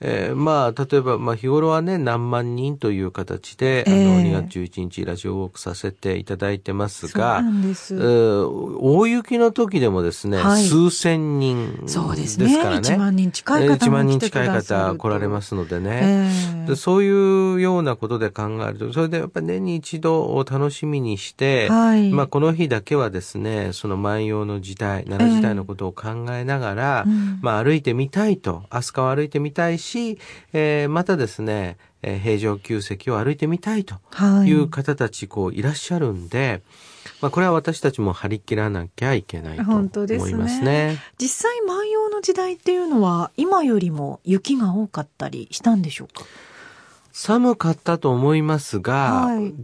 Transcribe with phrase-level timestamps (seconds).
[0.00, 7.42] えー、まあ、例えば、まあ、日頃はね、何万人という形で、えー、あの、2月11日ラジオウォークさせていただいてますが、
[7.74, 7.94] す。
[7.94, 12.08] えー、大雪の時でもですね、はい、数千人ですからね。
[12.08, 12.46] そうですね。
[12.56, 16.76] 1万人近い方1万人近い方来られますのでね、えー、で。
[16.76, 30.18] そういうようなことで考えると、それでやっぱり年に一度を楽しみにして、はい、まあ、この日だけはですね、その万葉の時代、奈良時代のことを考えながら、えーうん、まあ、歩いてみたいと、飛鳥を歩いてみたいし、し、
[30.52, 33.94] えー、またですね、えー、平城宮跡を歩いてみたいと
[34.44, 34.52] い。
[34.52, 36.62] う方たち、こういらっしゃるんで、
[37.22, 40.60] まあ、これは私たちも張り切らなきゃいけないと思いますね。
[40.60, 40.98] すね。
[41.18, 46.24] 実際万葉の時代っていうのは今よりも雪が多かったりしたんでしょうか？
[47.12, 49.54] 寒かったと思いますが、はい、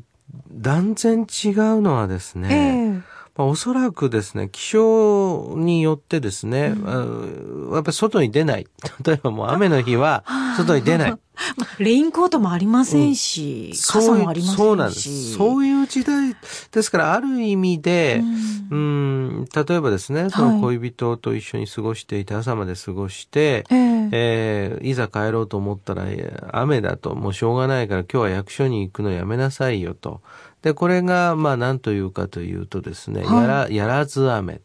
[0.51, 8.67] 断然違うのはですね、えーまあ、おそらくですね、気象によってですね、うん、やっぱり外に出ない。
[9.05, 10.25] 例えばもう雨の日は
[10.57, 11.15] 外に出ない。
[11.79, 14.57] レインコートもありませんし、うん、傘もありませんし。
[14.57, 15.33] そうなんです。
[15.33, 16.37] そういう時代
[16.73, 18.23] ですから、ある意味で、
[18.71, 23.79] うん、例えばですね、その恋人と一緒に過ごしていて、朝まで過ごして、はい、
[24.13, 26.05] えー、いざ帰ろうと思ったら、
[26.53, 30.21] 雨だと、もうしょうがないから今日は役所に行くのやめなさいよと。
[30.63, 34.61] で、これが、まあ、何というかというとですね、はい、やら、やらず雨。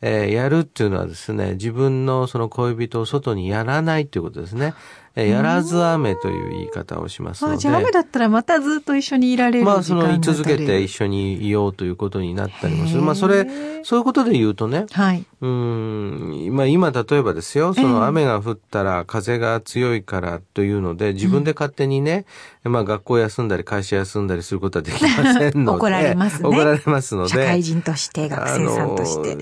[0.00, 4.74] えー、やるっていうのはですね、自分のその恋人を外にやらないということですね。
[5.14, 7.54] えやらず雨という言い方をしますので。
[7.54, 13.02] あ、じゃあ雨だったらまたずっと一緒にいられるまあ、その、居続けて一緒にいようということになったりもする。
[13.02, 13.46] まあ、それ、
[13.84, 14.86] そういうことで言うとね。
[14.90, 15.24] はい。
[15.42, 22.24] うん、まあ、今、例えばですよ、その雨が降ったら風が強いからというので、自分で勝手にね、
[22.64, 25.78] うん、まあ、学校休んだり会社休んだりすることはできませんので。
[25.78, 26.48] 怒られますね。
[26.48, 27.28] 怒られますので。
[27.28, 29.36] 社会人として、学生さんとして。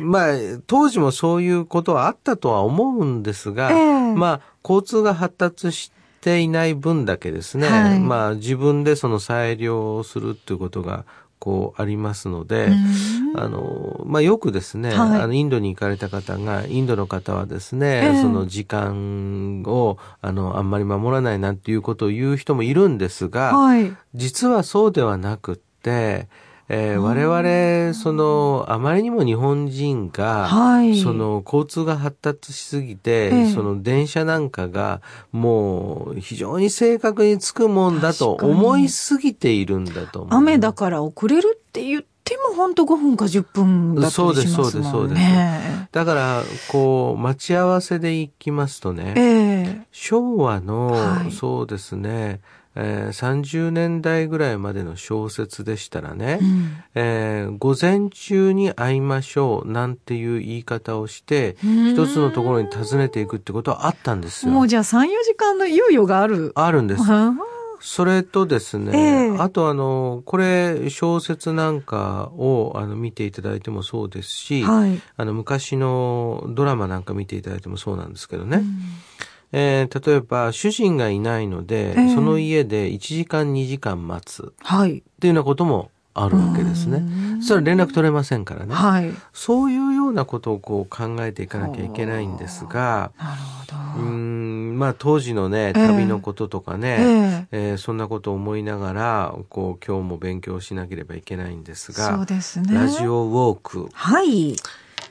[0.00, 0.34] まあ、
[0.66, 11.04] 当時もそういうことはあったとは思うんですが、えー、まあ、交通が発達していない分だけですね、はい、まあ自分でその裁量をするっていうことが
[11.40, 12.68] こうありますので、
[13.34, 26.28] あの、まあ、よくですね、はい、あの、インドに行かれた方が、インドの方はですね、えー、その時間を、あの、あんまり守らないなんていうことを言う人もいるんですが、はい、実はそうではなくって、
[26.72, 40.38] えー、我々、その、あまりにも日本人が、はい、その、交通が発達しすぎて、えー、その電車なんかが、もう、非常に正確につくもんだと思いすぎているんだと思う。
[40.38, 44.30] 雨だから遅れるって言っても本当5分か10分だったりしますもんね。
[44.30, 45.20] そうです、そうです、そうです。
[45.90, 52.40] だから、こう、待ち合わせで行きますとね、えー、昭和の、はい、そうですね、
[52.76, 64.52] えー、30年代ぐらいまでの小説でしたらね、うん、えー、午前中に会いましょうなんていう言い方をして、一つのところに訪ねていくってことはあったんですよ。
[64.52, 66.52] もうじゃあ3、4時間の猶予がある。
[66.54, 67.02] あるんです。
[67.82, 78.58] それとですね、えー、あとあの、これ小説なんかをあの見ていただいてもそうですし、はい、あの昔のドラマなんか見ていただいてもそうなんですけどね。
[78.58, 78.66] うん
[79.52, 84.46] えー、例えば主人がいないので、えー、その家で1時間2時間待つっ
[85.20, 87.40] ていうようなこともあるわけですね。
[87.40, 89.12] それは連絡取れませんからね、はい。
[89.32, 94.02] そういうようなことをこう考えていかなきゃいけないんですが、なるほど。
[94.02, 102.74] うんまあ当時のね、旅のこととかね、えー、えー、そんなことを思いながら、こう今日も勉強しなければいけないんですが、そうですね。
[102.74, 103.88] ラジオウォーク。
[103.92, 104.56] はい。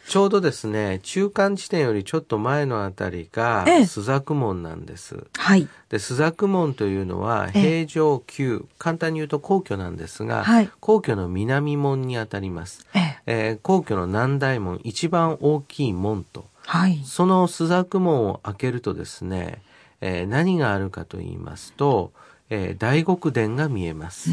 [0.09, 5.27] ちょうどですね、中間地点よりちょっと前のあたりが、朱雀門なんです。
[5.37, 5.67] はい。
[5.89, 12.87] で、朱雀門というのは、平城宮、簡単に言うと皇居なんですが、はい、皇居の南門にあたります。
[12.95, 19.61] ええー、皇居の南大門、一番大きい門と、はい、その朱雀門を開けるとですね、
[20.01, 22.13] えー、何があるかと言いますと、
[22.49, 24.29] えー、大極殿が見えます。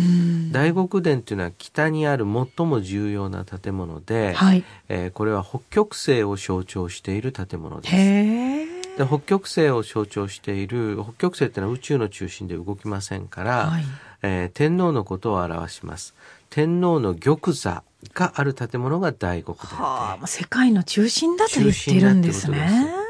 [0.53, 8.77] 大極殿というのは北にある最も重要な建物で、はい、えー、これは北極星を象徴している建物です。
[8.97, 13.85] で北極星を象徴している北極星っていうのは宇宙の中心で動きませんから、はい、
[14.23, 16.15] えー、天皇のことを表します。
[16.49, 17.83] 天皇の玉座
[18.15, 23.06] がある建物が大極殿はあ、世界の中心だと言ってるんですね。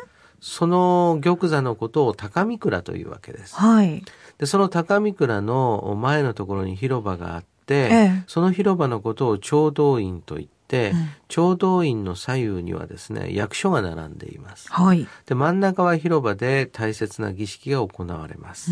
[0.48, 3.56] その玉座のことを高見倉というわけです。
[3.56, 4.04] はい。
[4.38, 14.70] で、その高見倉の前のところに広場があって、ええ、その広場のことを聴導院と言って、うん、聴導院の左右にはですね、役所が並んでいます。
[14.70, 15.08] はい。
[15.26, 18.70] で、真ん中は広場で大切な儀式が行われます。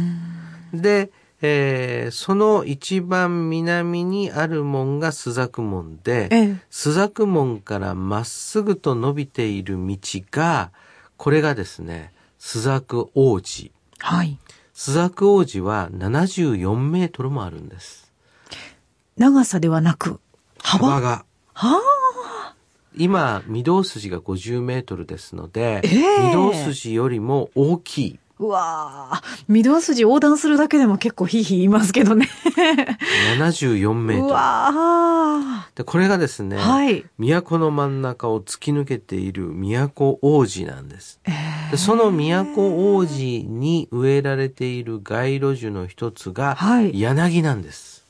[0.73, 1.11] で、
[1.43, 9.99] えー、その一番南にある門が朱雀門で、ええ、朱雀門からまっすぐと伸びている道
[10.31, 10.71] が、
[11.17, 14.39] これがですね、朱雀王子はい。
[14.73, 18.13] スザク王子は74メートルもあるんです。
[19.17, 20.21] 長さではなく、
[20.59, 20.89] 幅？
[20.89, 21.25] 幅が。
[21.53, 22.55] はあ。
[22.97, 28.19] 今、御堂筋が50メートルですので、えー、御堂筋よりも大きい。
[28.41, 32.29] うわ御堂筋横断するだけでも結構ヒーヒー言いますけどね。
[33.39, 34.31] 74メートル。
[34.31, 41.21] うわで、これがですね、はい、都の真ん中を突き抜けている都王子なんです。
[41.25, 46.57] えー、でその都王子に植えられている街路樹の一つが、
[46.93, 48.05] 柳なんです。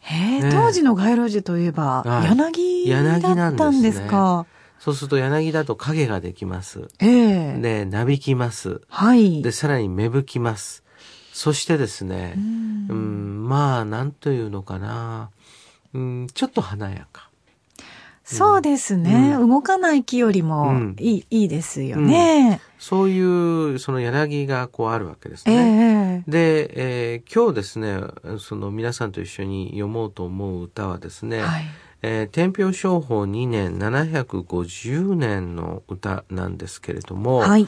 [0.00, 4.46] へえ、ね、当時の街路樹といえば、柳だったんですか。
[4.78, 6.88] そうすると柳だと影ができます。
[7.00, 8.82] ええー、で、なびきます。
[8.88, 9.42] はい。
[9.42, 10.84] で、さらに芽吹きます。
[11.32, 15.30] そしてですね、うん、まあ、なんというのかな、
[15.92, 17.30] うん、ちょっと華やか。
[18.24, 26.24] そうですね、うん、動かない木よりもいいうん、いいですよね、うん、そういうその柳がこうあるわけですね。
[26.26, 28.00] えー、で、えー、今日ですね
[28.40, 31.64] その皆さんと一緒に読もうと思う歌はですね、はい
[32.02, 37.66] えー、天平商法2年750年の歌なんですけれども、はい、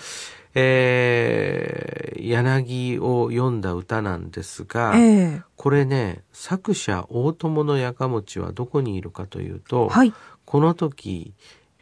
[0.54, 10.12] えー、柳を読んだ歌なんですが、えー、これね作者大友のやかもちはどこにいるかというと、はい、
[10.44, 11.34] この時、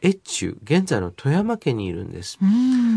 [0.05, 2.39] 越中、現在の富山県にいるんです。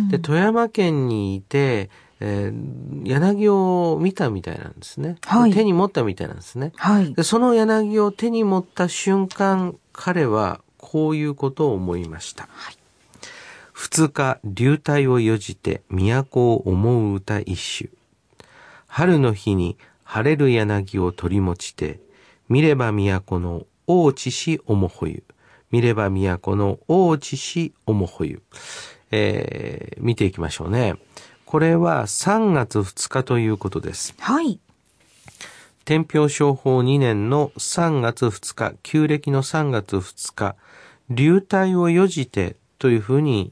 [0.10, 1.90] で、富山県にいて、
[2.22, 7.24] えー、柳を見たみたいなんですね、はい、手に持ったみたいなんですね、はい、で。
[7.24, 12.50] その柳を手に持った瞬間、彼はこういうことを思いました。
[12.52, 12.76] はい、
[13.72, 17.90] 二日、流体をよじて都を思う歌一首。
[18.88, 22.00] 春の日に晴れる柳を取り持ちて、
[22.50, 25.24] 見れば都の大地しおもほゆ。
[25.72, 28.42] 見れば都の大地市おもほゆ。
[29.12, 30.96] えー、見ていきましょうね。
[31.50, 34.14] これは3月2日ということです。
[34.20, 34.60] はい。
[35.84, 40.56] 天平商法2年の3月2日、旧暦の3月2日、
[41.10, 43.52] 流体をよじてというふうに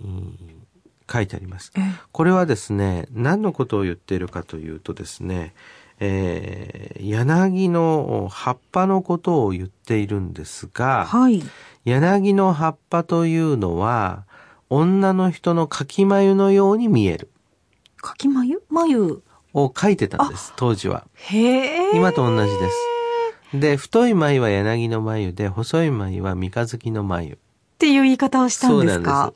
[1.11, 1.71] 書いてあります。
[2.11, 5.55] これはですね、何のことを言っているかというとですね、
[5.99, 11.41] えー、柳の葉っぱのことを言っているんですが、はい、
[11.83, 14.25] 柳の葉っぱというのは、
[14.69, 17.31] 女の人のかき眉のように見える。
[18.01, 19.21] かき眉眉
[19.53, 21.05] を描いてたんです、当時は。
[21.13, 23.59] へ今と同じです。
[23.59, 27.33] で、太い眉は柳の眉で、細い眉は三日月の眉。
[27.33, 27.37] っ
[27.79, 29.31] ていう言い方をしたんですか？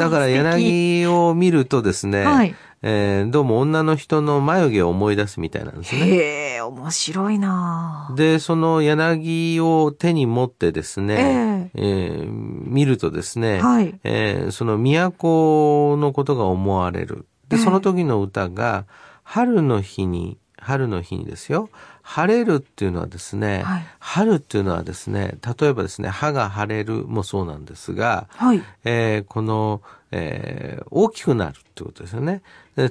[0.00, 6.00] だから柳を見るとですね、はい、えー、どうも女の人の眉毛を思い出すみたいなんですね。
[6.00, 17.26] へえ、面白いなで、その柳を手に持ってですね、えー、えー、見るとですね、はい、えー、その都のことが思われる。
[17.48, 18.86] で、その時の歌が、
[19.22, 21.68] 春の日に、春の日にですよ。
[22.02, 29.80] 晴れるっていうのはですね、はい、春っていうのはですね、例えばですね、歯が腫れるもそうなんですが、はい、えー、この、
[30.10, 32.42] えー、大きくなるってことですよね。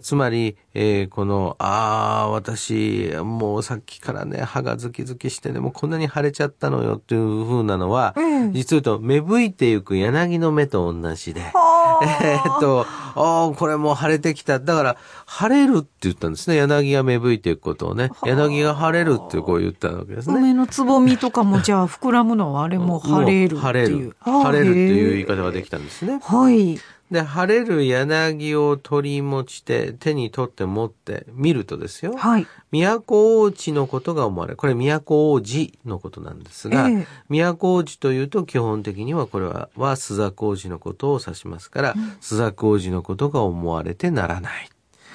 [0.02, 11.42] つまり、えー、この、ああ、私、もうさっきからね、歯がズキズキしてね、もうこんなに腫れちゃったのよっていう風なのは、うん、実を言うと、芽吹いていく柳の芽と同じで、
[12.24, 14.60] えっと、ああ、これもう腫れてきた。
[14.60, 16.56] だから、腫れるって言ったんですね。
[16.56, 18.12] 柳が芽吹いていくことをね。
[18.26, 20.38] 柳が腫れるってこう言ったわけですね。
[20.38, 24.16] 梅のつぼみとかもじゃあ膨らむのはあれも腫れるっていう。
[24.26, 24.72] 腫れる。
[24.72, 26.20] っていう言い方ができたんですね。
[26.24, 26.80] はい。
[27.14, 32.18] で、晴れる柳を取り持ちて、手に取って持って見るとですよ。
[32.18, 32.48] はい。
[32.72, 34.58] 都王子のことが思われる。
[34.58, 44.70] これ都王子のことなんですが、えー、都王子というと基本的にはこれは、は朱雀王子のことを指しますから、朱雀王子のことが思われてならない。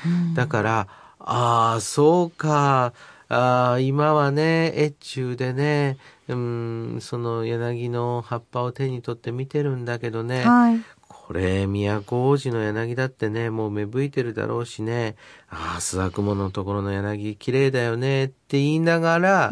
[0.07, 2.93] うん、だから、ああ、そうか。
[3.31, 10.81] あ今はね、越中でね、うん、その柳の葉っぱを手に取って見てるんだけどね、はい、
[11.29, 15.17] これ、都王子の柳だってね、もう芽吹いてるだろうしね、
[15.51, 19.51] ああ、須雲のところの柳綺麗だよねって言いながら、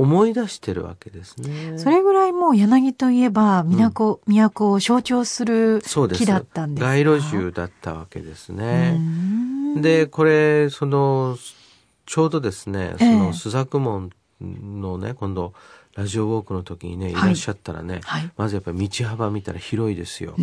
[0.00, 1.78] 思い出してるわけですね、うん。
[1.78, 6.90] それぐらいもう柳といえば、都、うん、都を象徴する木だったんですか？
[6.90, 8.98] 街路樹だったわけですね。
[9.76, 11.36] で、これ、その、
[12.06, 14.10] ちょうどですね、その、須作門
[14.40, 15.52] のね、今度、
[15.96, 17.14] ラジオウォークの時にね、い。
[17.14, 20.34] らっしゃったらね、はい、まずやっぱり道幅見たら広いですよ。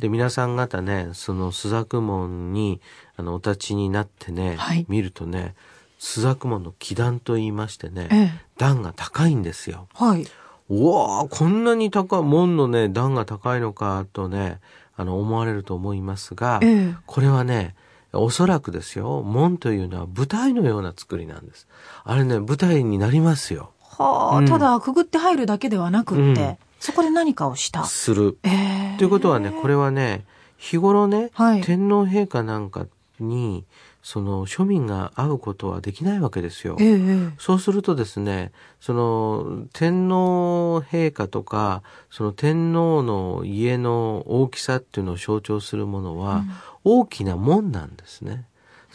[0.00, 2.80] で、皆さん方ね、その朱雀門に、
[3.16, 5.54] あの、お立ちになってね、はい、見るとね、
[5.98, 9.88] 朱雀門の基段と言いましてね、ええ、段が高いんですよ。
[9.94, 10.26] はい。
[10.68, 14.60] うわこんなに高い、門のね、段が高いのかとね、
[14.96, 17.74] あの、思われると思いますが、え、これはね、
[18.12, 21.66] おそらくですよ、門というのは舞台のような作りなんです。
[22.04, 23.70] あれね、舞台になりますよ。
[23.80, 27.84] はあ、うん、ただくぐって入るだけではなくって、うん、そこで何かをした。
[27.84, 28.38] する。
[28.42, 30.24] えー、ということはね、これはね、
[30.56, 32.86] 日頃ね、はい、天皇陛下なんか
[33.20, 33.64] に、
[34.06, 36.76] その庶民が会うことはできないわけですよ。
[36.78, 46.44] ええ、そうするとですね、その天皇陛下とか、その天皇の家の大きさっていうのを象徴するものは、
[46.84, 48.44] 大きな門なんですね。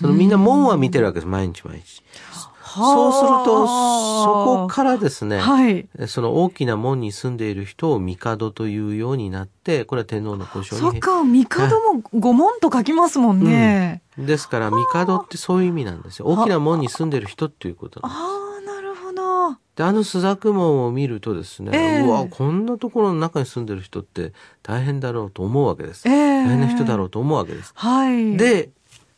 [0.02, 2.04] そのみんな門は見てるわけです、毎日毎日。
[2.74, 10.92] そうすると、そこからですね、はい、その大きな門に住んでいる人を帝というようになって、これは天皇の故障に。
[10.94, 14.02] そっか、帝も御門と書きますもんね。
[14.18, 16.28] うん、ですから、帝ってそういう意味なんですよ。
[16.28, 18.22] 大きな門に住んでいる人っていうことなんです。
[18.22, 19.58] ああ、なるほど。
[19.76, 24.32] で、あの朱雀門を見るとですね、えー、うわ、こんなところの中に住んでる人って
[24.64, 26.08] 大変だろうと思うわけです。
[26.08, 27.74] えー、大変な人だろうと思うわけです。
[27.76, 28.38] はい。
[28.38, 28.70] で、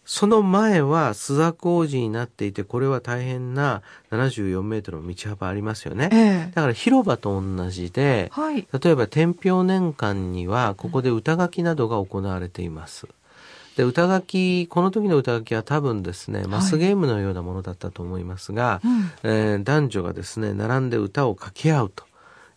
[0.05, 3.81] その前は須田工事になっていて、これは大変な
[4.11, 6.09] 74メートルの道幅ありますよね。
[6.11, 6.17] え
[6.49, 13.07] え、だから広場と同じで、はい、例えば天平年間にはここで歌書きなどが行われています。
[13.77, 18.89] で、歌書き、この時の歌書きは多分ですね、マスゲームのようなものだったと思いますが、はい
[19.23, 22.05] えー、男女がですね、並んで歌を掛け合うと。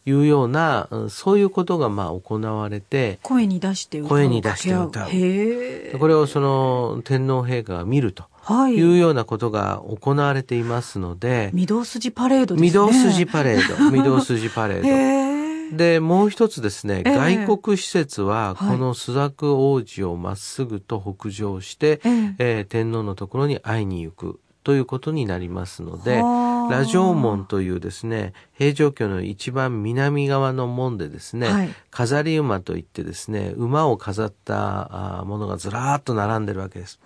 [0.06, 4.08] いうような、そういうことがまあ行われて、声に出して歌う。
[4.10, 5.98] 声に出して歌う。
[5.98, 8.24] これをその天皇陛下が見ると。
[8.42, 11.50] はい、いうようなことが行われていますので。
[11.52, 12.70] 御堂筋パレードですね。
[12.70, 13.90] 御堂筋パレード。
[13.96, 15.76] 御堂筋パレード。
[15.76, 24.38] で、もう一つですね、外国施設は、この朱雀王子をまっすぐと北上して、えー、えー、天皇のところに会いに行く。
[24.62, 26.20] ということになりますので、
[26.70, 37.00] ラジオ門というですね、平城京の一番南側の門でですね、はい、飾り馬といってですね、馬を飾ったものがずらーっと並んでるわけです。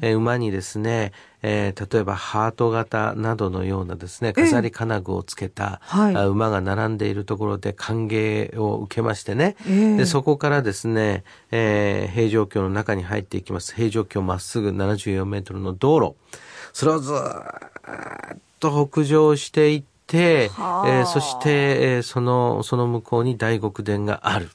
[0.00, 13.74] えー、馬にですね、えー、例えばハート型などのようなですね、飾り金具をつけた、はい、馬が並んでいるところで歓迎を受けましてね、えー、でそこからですね、えー、平城京の中に入っていきます。
[13.74, 16.16] 平城京まっすぐ74メートルの道路。
[16.72, 17.16] それをずっ
[18.70, 24.46] と北上していって、えー、そして、えー、その、その向こうに大極殿がある。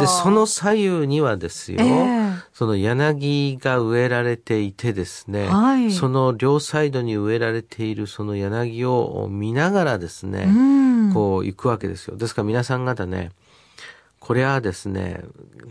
[0.00, 10.48] で、その左右にはですよ、えー、その柳が植えられていてですね、はい、その両サイドに植えられているその柳を見ながらですね、
[11.12, 12.16] こう行くわけですよ。
[12.16, 13.32] ですから皆さん方ね、
[14.20, 15.22] これはですね、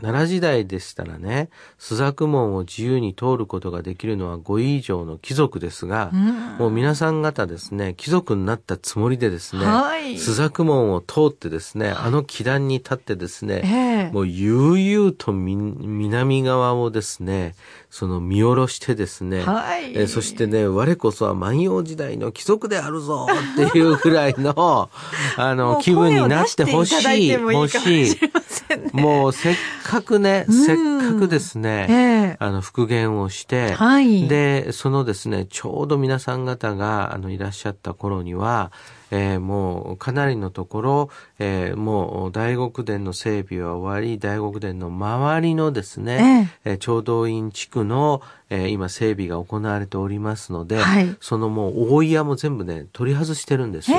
[0.02, 17.56] 奈良時代でしたらね、朱雀門を自由に通ることができるのは5位以上の貴族ですが、うん、もう皆さん方ですね、貴族になったつもりでですね、はい、朱雀門を通ってですね、あの祈壇に立ってですね、えー、もう悠々と南側をですね、
[17.90, 23.28] その見下ろしてですね、はい、えそしてね、我こそは万葉時代の貴族であるぞ
[23.66, 24.90] っていうぐらいの、
[25.38, 26.94] あの、気分になってほし
[27.30, 28.20] い、もし、
[28.94, 38.72] もうせっかくね、せっかくですね、えー、あの、復元をして、はい、で、そのですね、ちょうど皆さん方が、あの、いらっしゃった頃には、
[39.12, 53.98] えー、もうかなりのところ、えー、もう大極殿の整備は終わり、大極殿の周りのですね、えー、長道院地区の、えー、今整備が行われておりますので、はい、そのもう大岩も全部ね、取り外してるんですよ。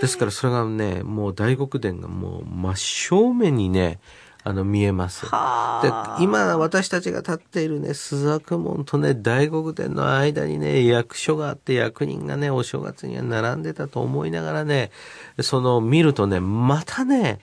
[0.00, 3.98] ですからそれがね、もう大極殿がもう真正面にね、
[4.44, 5.22] あの、見えます。
[5.22, 5.28] で、
[6.20, 14.90] 今、私たちが立っているね、朱雀門とね、大黒殿の間にね、役所があって役人がね、お正月には並んでたと思いながらね、
[15.40, 17.40] その、見るとね、またね、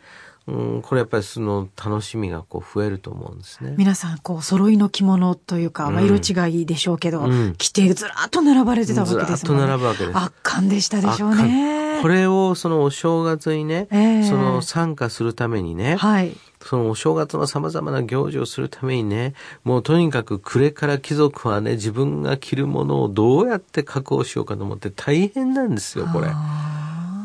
[0.48, 3.74] うん、これやっぱりその楽しみがこう増えると思うんですね。
[3.78, 9.64] 皆さん、こう、揃いの着物というか、まあ、色違いでしょうけど、うん、着てずらっと並ばれてたわけですもんね。
[9.64, 10.18] ずらっと並ぶわけです。
[10.18, 11.85] 圧巻でしたでしょうね。
[12.02, 16.36] これをそのお正月にね、えー、その参加するためにね、はい。
[16.62, 26.30] そのお正月の様々な行事をするためにね、もうとにかく暮れから貴族はね、自分が着るものをどうやって確保しようかと思って大変なんですよ、これ。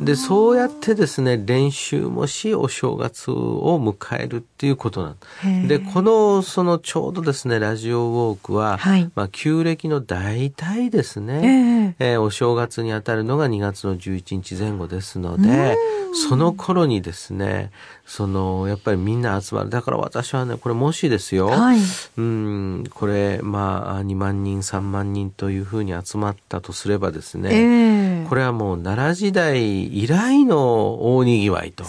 [0.00, 5.16] で、そうやってですね、練習もし、お正月を迎えるっていうことな
[5.48, 15.76] んで、この、その、ちょうどですね、ラジオウォークは、はい、まあ、旧暦の大体ですね、えー、えー、お正月にあたるのが2月の11日前後ですので、
[16.14, 17.70] その頃にですね、
[18.06, 19.70] その、やっぱりみんな集まる。
[19.70, 21.78] だから私はね、これもしですよ、はい、
[22.16, 31.84] うん、これ、まあ、2万人、3万人というふうに集まったとすればですね、えー、これはもう奈良時代以来の大にぎわいと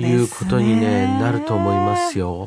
[0.00, 2.46] いうことに、ね、なると思いますよ。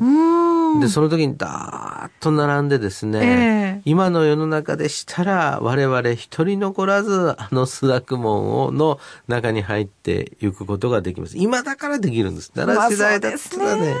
[0.80, 11.36] で、その時にダーッと並んでですね、えー、今の世の中でしたら我々一人残らずあのスナック門をの中に入っていくことができます。
[11.36, 12.52] 今だからできるんです。
[12.52, 13.94] 奈良時代だったらね、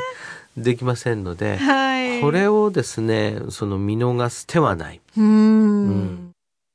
[0.56, 5.00] できませんので、はい、これをですね、その見逃す手はない。
[5.16, 6.31] うん